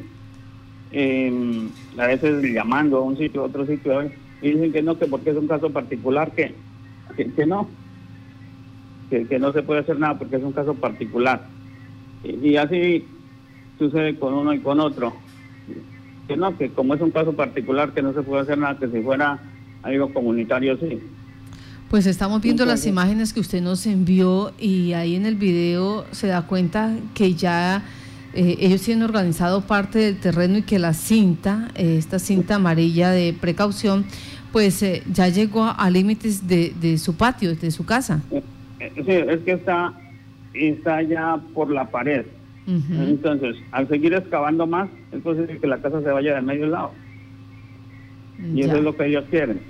a 1.96 2.06
veces 2.06 2.42
llamando 2.52 2.98
a 2.98 3.02
un 3.02 3.16
sitio, 3.16 3.42
a 3.42 3.44
otro 3.44 3.64
sitio, 3.64 4.10
y 4.42 4.50
dicen 4.50 4.72
que 4.72 4.82
no, 4.82 4.98
que 4.98 5.06
porque 5.06 5.30
es 5.30 5.36
un 5.36 5.46
caso 5.46 5.70
particular, 5.70 6.32
que, 6.32 6.52
que 7.16 7.46
no, 7.46 7.68
que, 9.10 9.38
no 9.38 9.52
se 9.52 9.62
puede 9.62 9.80
hacer 9.80 9.98
nada 9.98 10.18
porque 10.18 10.36
es 10.36 10.42
un 10.42 10.52
caso 10.52 10.74
particular. 10.74 11.46
Y, 12.22 12.56
así 12.56 13.04
sucede 13.78 14.16
con 14.18 14.34
uno 14.34 14.52
y 14.54 14.60
con 14.60 14.78
otro. 14.78 15.12
Que 16.28 16.36
no, 16.36 16.56
que 16.56 16.70
como 16.70 16.94
es 16.94 17.00
un 17.00 17.10
caso 17.10 17.32
particular 17.32 17.92
que 17.92 18.02
no 18.02 18.12
se 18.12 18.22
puede 18.22 18.42
hacer 18.42 18.58
nada, 18.58 18.78
que 18.78 18.88
si 18.88 19.00
fuera 19.02 19.38
algo 19.82 20.12
comunitario 20.12 20.76
sí. 20.78 21.00
Pues 21.88 22.06
estamos 22.06 22.40
viendo 22.40 22.64
las 22.64 22.86
imágenes 22.86 23.32
que 23.32 23.40
usted 23.40 23.60
nos 23.60 23.84
envió 23.84 24.52
y 24.60 24.92
ahí 24.92 25.16
en 25.16 25.26
el 25.26 25.34
video 25.34 26.04
se 26.12 26.28
da 26.28 26.46
cuenta 26.46 26.96
que 27.14 27.34
ya 27.34 27.82
eh, 28.32 28.58
ellos 28.60 28.82
tienen 28.82 29.02
organizado 29.02 29.62
parte 29.62 29.98
del 29.98 30.20
terreno 30.20 30.58
y 30.58 30.62
que 30.62 30.78
la 30.78 30.94
cinta, 30.94 31.68
eh, 31.74 31.96
esta 31.98 32.20
cinta 32.20 32.56
amarilla 32.56 33.10
de 33.10 33.32
precaución, 33.32 34.04
pues 34.52 34.82
eh, 34.84 35.02
ya 35.12 35.26
llegó 35.28 35.64
a, 35.64 35.90
límites 35.90 36.46
de, 36.46 36.72
de, 36.80 36.96
su 36.98 37.14
patio, 37.14 37.56
de 37.56 37.70
su 37.72 37.84
casa. 37.84 38.22
Eh, 38.80 38.92
sí, 38.96 39.12
es 39.12 39.40
que 39.40 39.52
está, 39.52 39.92
está 40.54 41.02
ya 41.02 41.40
por 41.54 41.70
la 41.70 41.90
pared. 41.90 42.26
Entonces, 42.66 43.56
al 43.72 43.88
seguir 43.88 44.14
excavando 44.14 44.64
más, 44.64 44.88
es 45.10 45.20
posible 45.22 45.58
que 45.58 45.66
la 45.66 45.78
casa 45.78 46.00
se 46.02 46.08
vaya 46.08 46.36
de 46.36 46.40
medio 46.40 46.66
lado. 46.66 46.92
Y 48.54 48.62
eso 48.62 48.76
es 48.76 48.84
lo 48.84 48.96
que 48.96 49.06
ellos 49.06 49.24
quieren. 49.28 49.60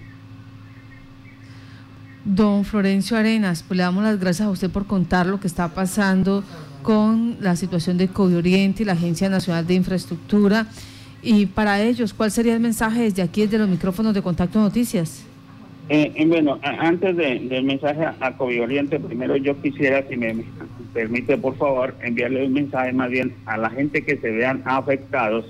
Don 2.25 2.65
Florencio 2.65 3.17
Arenas, 3.17 3.65
pues 3.67 3.79
le 3.79 3.85
damos 3.85 4.05
las 4.05 4.21
gracias 4.21 4.47
a 4.47 4.51
usted 4.51 4.71
por 4.71 4.87
contar 4.87 5.27
lo 5.27 5.41
que 5.41 5.47
está 5.47 5.69
pasando 5.69 6.45
con 6.83 7.39
la 7.41 7.57
situación 7.57 7.97
de 7.97 8.09
COVID 8.09 8.37
Oriente 8.37 8.83
y 8.83 8.87
la 8.87 8.93
Agencia 8.93 9.31
Nacional 9.31 9.67
de 9.67 9.75
Infraestructura. 9.75 10.67
Y 11.23 11.47
para 11.47 11.81
ellos, 11.81 12.13
¿cuál 12.13 12.31
sería 12.31 12.55
el 12.55 12.61
mensaje 12.61 13.03
desde 13.03 13.23
aquí, 13.23 13.43
desde 13.43 13.59
los 13.59 13.69
micrófonos 13.69 14.13
de 14.13 14.21
Contacto 14.21 14.61
Noticias? 14.61 15.25
Eh, 15.93 16.25
bueno, 16.29 16.61
antes 16.63 17.17
del 17.17 17.65
mensaje 17.65 18.05
a 18.05 18.37
COVID 18.37 18.63
Oriente, 18.63 19.01
primero 19.01 19.35
yo 19.35 19.61
quisiera, 19.61 20.07
si 20.09 20.17
me 20.17 20.45
permite, 20.95 21.37
por 21.37 21.57
favor, 21.57 21.97
enviarle 22.01 22.47
un 22.47 22.53
mensaje 22.53 22.93
más 22.93 23.11
bien 23.11 23.35
a 23.45 23.57
la 23.57 23.71
gente 23.71 24.05
que 24.05 24.17
se 24.17 24.31
vean 24.31 24.63
afectados, 24.67 25.47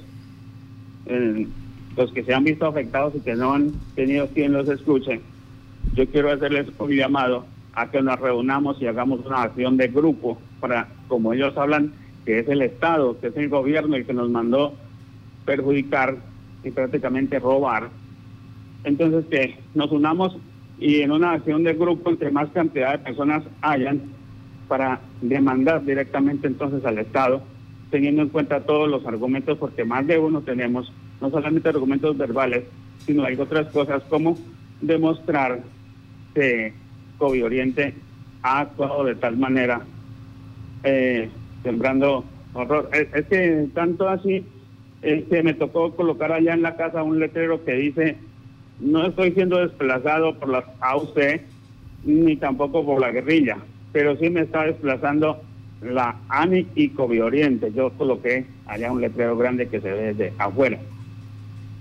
los 1.94 2.12
que 2.14 2.24
se 2.24 2.32
han 2.32 2.44
visto 2.44 2.66
afectados 2.66 3.14
y 3.16 3.20
que 3.20 3.34
no 3.34 3.52
han 3.52 3.72
tenido 3.94 4.28
quien 4.28 4.54
los 4.54 4.66
escuche. 4.70 5.20
Yo 5.92 6.06
quiero 6.06 6.32
hacerles 6.32 6.68
un 6.78 6.90
llamado 6.90 7.44
a 7.74 7.90
que 7.90 8.00
nos 8.00 8.18
reunamos 8.18 8.80
y 8.80 8.86
hagamos 8.86 9.26
una 9.26 9.42
acción 9.42 9.76
de 9.76 9.88
grupo 9.88 10.38
para, 10.58 10.88
como 11.08 11.34
ellos 11.34 11.54
hablan, 11.58 11.92
que 12.24 12.38
es 12.38 12.48
el 12.48 12.62
Estado, 12.62 13.20
que 13.20 13.26
es 13.26 13.36
el 13.36 13.50
gobierno 13.50 13.94
el 13.94 14.06
que 14.06 14.14
nos 14.14 14.30
mandó 14.30 14.72
perjudicar 15.44 16.16
y 16.64 16.70
prácticamente 16.70 17.38
robar 17.38 17.90
entonces, 18.84 19.24
que 19.30 19.58
nos 19.74 19.90
unamos 19.92 20.36
y 20.78 21.02
en 21.02 21.12
una 21.12 21.32
acción 21.32 21.62
de 21.62 21.74
grupo, 21.74 22.10
entre 22.10 22.30
más 22.30 22.48
cantidad 22.50 22.92
de 22.92 23.04
personas 23.04 23.44
hayan, 23.60 24.00
para 24.66 25.00
demandar 25.20 25.84
directamente 25.84 26.46
entonces 26.46 26.84
al 26.84 26.98
Estado, 26.98 27.42
teniendo 27.90 28.22
en 28.22 28.28
cuenta 28.28 28.60
todos 28.60 28.88
los 28.88 29.04
argumentos, 29.04 29.58
porque 29.58 29.84
más 29.84 30.06
de 30.06 30.18
uno 30.18 30.40
tenemos, 30.42 30.92
no 31.20 31.30
solamente 31.30 31.68
argumentos 31.68 32.16
verbales, 32.16 32.64
sino 33.04 33.24
hay 33.24 33.34
otras 33.34 33.66
cosas 33.72 34.02
como 34.04 34.38
demostrar 34.80 35.60
que 36.34 36.72
COVID 37.18 37.44
Oriente 37.44 37.94
ha 38.42 38.60
actuado 38.60 39.04
de 39.04 39.16
tal 39.16 39.36
manera, 39.36 39.82
eh, 40.84 41.28
sembrando 41.62 42.24
horror. 42.54 42.88
Es, 42.92 43.26
que 43.26 43.68
tanto 43.74 44.08
así, 44.08 44.44
es 45.02 45.24
que 45.24 45.42
me 45.42 45.54
tocó 45.54 45.94
colocar 45.94 46.32
allá 46.32 46.54
en 46.54 46.62
la 46.62 46.76
casa 46.76 47.02
un 47.02 47.18
letrero 47.18 47.64
que 47.64 47.72
dice 47.74 48.16
no 48.80 49.06
estoy 49.06 49.32
siendo 49.32 49.58
desplazado 49.58 50.34
por 50.38 50.48
las 50.48 50.64
AUC 50.80 51.40
ni 52.04 52.36
tampoco 52.36 52.84
por 52.84 53.00
la 53.00 53.10
guerrilla, 53.10 53.58
pero 53.92 54.16
sí 54.16 54.30
me 54.30 54.40
está 54.40 54.64
desplazando 54.64 55.42
la 55.82 56.16
ANI 56.28 56.66
y 56.74 56.88
COVID 56.90 57.24
Oriente. 57.24 57.72
Yo 57.72 57.90
coloqué 57.90 58.46
allá 58.66 58.92
un 58.92 59.00
letrero 59.00 59.36
grande 59.36 59.68
que 59.68 59.80
se 59.80 59.90
ve 59.90 60.14
desde 60.14 60.32
afuera. 60.38 60.78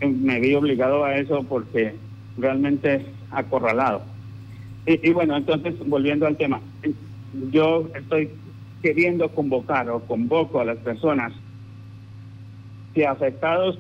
Me 0.02 0.40
vi 0.40 0.56
obligado 0.56 1.04
a 1.04 1.18
eso 1.18 1.44
porque 1.44 1.96
realmente 2.38 3.06
acorralado. 3.32 4.02
Y, 4.86 5.10
y 5.10 5.14
bueno, 5.14 5.36
entonces 5.38 5.76
volviendo 5.86 6.26
al 6.26 6.38
tema, 6.38 6.62
yo 7.52 7.90
estoy 7.96 8.30
queriendo 8.82 9.30
convocar 9.30 9.90
o 9.90 10.00
convoco 10.02 10.62
a 10.62 10.66
las 10.66 10.78
personas 10.78 11.34
que 12.94 13.06
afectados 13.06 13.78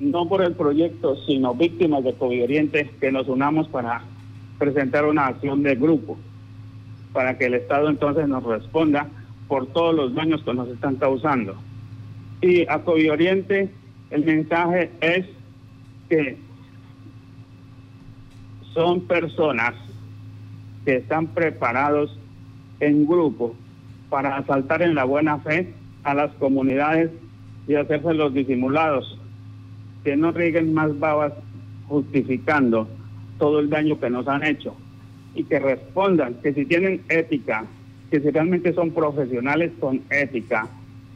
no 0.00 0.26
por 0.28 0.42
el 0.42 0.54
proyecto, 0.54 1.16
sino 1.26 1.54
víctimas 1.54 2.02
de 2.02 2.14
COVID 2.14 2.44
Oriente, 2.44 2.90
que 3.00 3.12
nos 3.12 3.28
unamos 3.28 3.68
para 3.68 4.02
presentar 4.58 5.04
una 5.04 5.26
acción 5.26 5.62
de 5.62 5.76
grupo. 5.76 6.18
para 7.12 7.36
que 7.36 7.46
el 7.46 7.54
Estado 7.54 7.88
entonces 7.88 8.28
nos 8.28 8.44
responda 8.44 9.08
por 9.48 9.66
todos 9.66 9.92
los 9.92 10.14
daños 10.14 10.44
que 10.44 10.54
nos 10.54 10.68
están 10.68 10.94
causando. 10.94 11.56
Y 12.40 12.68
a 12.68 12.80
Oriente 12.86 13.68
el 14.10 14.24
mensaje 14.24 14.90
es 15.00 15.26
que 16.08 16.38
son 18.72 19.02
personas 19.02 19.74
que 20.84 20.96
están 20.96 21.26
preparados 21.28 22.16
en 22.80 23.06
grupo 23.06 23.54
para 24.08 24.36
asaltar 24.36 24.82
en 24.82 24.94
la 24.94 25.04
buena 25.04 25.38
fe 25.38 25.72
a 26.02 26.14
las 26.14 26.32
comunidades 26.34 27.10
y 27.68 27.74
hacerse 27.74 28.14
los 28.14 28.32
disimulados, 28.32 29.19
que 30.04 30.16
no 30.16 30.32
rieguen 30.32 30.72
más 30.74 30.98
babas 30.98 31.32
justificando 31.88 32.88
todo 33.38 33.60
el 33.60 33.70
daño 33.70 33.98
que 33.98 34.10
nos 34.10 34.28
han 34.28 34.44
hecho 34.44 34.74
y 35.34 35.44
que 35.44 35.58
respondan 35.58 36.34
que 36.42 36.52
si 36.52 36.64
tienen 36.64 37.02
ética, 37.08 37.64
que 38.10 38.20
si 38.20 38.30
realmente 38.30 38.72
son 38.72 38.90
profesionales 38.92 39.72
con 39.80 40.02
ética, 40.10 40.68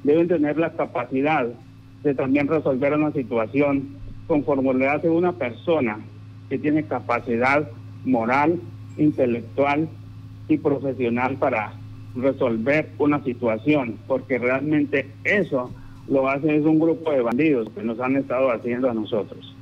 deben 0.03 0.29
tener 0.29 0.59
la 0.59 0.73
capacidad 0.73 1.47
de 2.03 2.15
también 2.15 2.49
resolver 2.49 2.93
una 2.93 3.13
situación 3.13 3.97
conforme 4.27 4.75
le 4.75 4.89
hace 4.89 5.09
una 5.09 5.33
persona 5.33 5.99
que 6.49 6.59
tiene 6.59 6.85
capacidad 6.85 7.69
moral, 8.05 8.61
intelectual 8.97 9.89
y 10.49 10.59
profesional 10.59 11.37
para 11.37 11.73
resolver 12.15 12.91
una 12.99 13.23
situación, 13.25 13.97
porque 14.07 14.39
realmente 14.39 15.11
eso 15.25 15.71
lo 16.09 16.29
hace 16.29 16.57
es 16.57 16.65
un 16.65 16.79
grupo 16.79 17.11
de 17.11 17.23
bandidos 17.23 17.69
que 17.75 17.83
nos 17.83 17.99
han 18.01 18.17
estado 18.17 18.51
haciendo 18.51 18.91
a 18.91 18.95
nosotros. 18.95 19.55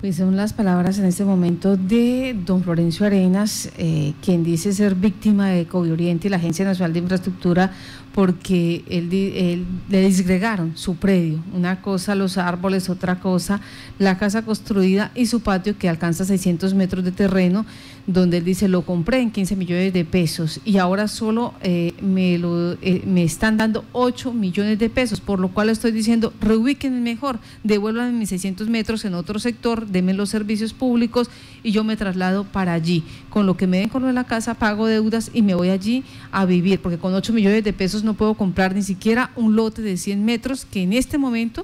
Pues 0.00 0.16
son 0.16 0.34
las 0.34 0.52
palabras 0.52 0.98
en 0.98 1.04
este 1.04 1.24
momento 1.24 1.76
de 1.76 2.34
don 2.44 2.64
Florencio 2.64 3.06
Arenas, 3.06 3.70
eh, 3.78 4.14
quien 4.20 4.42
dice 4.42 4.72
ser 4.72 4.96
víctima 4.96 5.50
de 5.50 5.66
COVID 5.66 5.92
Oriente 5.92 6.26
y 6.26 6.30
la 6.30 6.38
Agencia 6.38 6.64
Nacional 6.64 6.92
de 6.92 6.98
Infraestructura 6.98 7.70
porque 8.14 8.84
él, 8.88 9.64
le 9.88 10.06
disgregaron 10.06 10.76
su 10.76 10.96
predio, 10.96 11.42
una 11.54 11.80
cosa 11.80 12.14
los 12.14 12.36
árboles, 12.36 12.90
otra 12.90 13.20
cosa 13.20 13.60
la 13.98 14.18
casa 14.18 14.42
construida 14.42 15.10
y 15.14 15.26
su 15.26 15.40
patio 15.40 15.78
que 15.78 15.88
alcanza 15.88 16.24
600 16.24 16.74
metros 16.74 17.04
de 17.04 17.12
terreno, 17.12 17.64
donde 18.06 18.38
él 18.38 18.44
dice 18.44 18.68
lo 18.68 18.82
compré 18.82 19.20
en 19.20 19.30
15 19.30 19.56
millones 19.56 19.92
de 19.92 20.04
pesos 20.04 20.60
y 20.64 20.78
ahora 20.78 21.08
solo 21.08 21.54
eh, 21.62 21.94
me, 22.02 22.36
lo, 22.36 22.72
eh, 22.82 23.02
me 23.06 23.22
están 23.22 23.56
dando 23.56 23.84
8 23.92 24.32
millones 24.32 24.78
de 24.78 24.90
pesos, 24.90 25.20
por 25.20 25.38
lo 25.38 25.48
cual 25.48 25.68
estoy 25.68 25.92
diciendo 25.92 26.32
reubíquenme 26.40 27.00
mejor, 27.00 27.38
devuelvan 27.62 28.18
mis 28.18 28.28
600 28.30 28.68
metros 28.68 29.04
en 29.04 29.14
otro 29.14 29.38
sector, 29.38 29.86
denme 29.86 30.14
los 30.14 30.30
servicios 30.30 30.72
públicos 30.72 31.30
y 31.62 31.72
yo 31.72 31.84
me 31.84 31.96
traslado 31.96 32.44
para 32.44 32.72
allí. 32.72 33.04
Con 33.30 33.46
lo 33.46 33.56
que 33.56 33.66
me 33.66 33.78
den 33.78 33.88
con 33.88 34.02
lo 34.02 34.08
de 34.08 34.14
la 34.14 34.24
casa 34.24 34.54
pago 34.54 34.86
deudas 34.86 35.30
y 35.32 35.42
me 35.42 35.54
voy 35.54 35.70
allí 35.70 36.04
a 36.30 36.44
vivir, 36.44 36.80
porque 36.80 36.98
con 36.98 37.14
8 37.14 37.32
millones 37.32 37.64
de 37.64 37.72
pesos 37.72 38.01
no 38.04 38.14
puedo 38.14 38.34
comprar 38.34 38.74
ni 38.74 38.82
siquiera 38.82 39.30
un 39.36 39.56
lote 39.56 39.82
de 39.82 39.96
100 39.96 40.24
metros 40.24 40.64
que 40.64 40.82
en 40.82 40.92
este 40.92 41.18
momento 41.18 41.62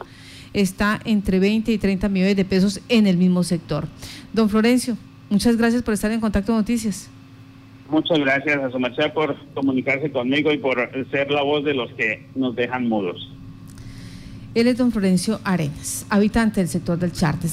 está 0.53 1.01
entre 1.05 1.39
20 1.39 1.73
y 1.73 1.79
30 1.79 2.09
millones 2.09 2.37
de 2.37 2.45
pesos 2.45 2.81
en 2.89 3.07
el 3.07 3.17
mismo 3.17 3.45
sector. 3.45 3.87
Don 4.33 4.49
Florencio, 4.49 4.97
muchas 5.31 5.57
gracias 5.57 5.83
por 5.83 5.95
estar 5.95 6.11
en 6.11 6.21
Contacto 6.21 6.53
Noticias. 6.53 7.11
Muchas 7.91 8.19
gracias 8.19 8.63
a 8.63 8.71
su 8.71 8.79
merced 8.79 9.13
por 9.13 9.35
comunicarse 9.55 10.11
conmigo 10.11 10.53
y 10.53 10.59
por 10.59 10.91
ser 11.11 11.31
la 11.31 11.43
voz 11.43 11.65
de 11.65 11.75
los 11.75 11.91
que 11.93 12.27
nos 12.35 12.55
dejan 12.55 12.89
mudos. 12.89 13.31
Él 14.55 14.67
es 14.67 14.77
don 14.77 14.93
Florencio 14.93 15.41
Arenas, 15.45 16.07
habitante 16.11 16.61
del 16.61 16.69
sector 16.69 16.99
del 16.99 17.13
Chartes. 17.13 17.53